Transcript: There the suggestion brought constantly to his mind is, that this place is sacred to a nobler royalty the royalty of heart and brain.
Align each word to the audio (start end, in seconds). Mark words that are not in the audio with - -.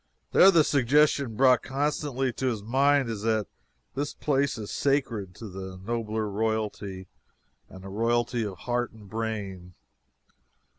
There 0.31 0.49
the 0.49 0.63
suggestion 0.63 1.35
brought 1.35 1.61
constantly 1.61 2.33
to 2.33 2.47
his 2.47 2.63
mind 2.63 3.07
is, 3.07 3.21
that 3.21 3.45
this 3.93 4.15
place 4.15 4.57
is 4.57 4.71
sacred 4.71 5.35
to 5.35 5.45
a 5.45 5.77
nobler 5.77 6.27
royalty 6.27 7.07
the 7.69 7.87
royalty 7.87 8.43
of 8.43 8.57
heart 8.57 8.91
and 8.93 9.07
brain. 9.07 9.75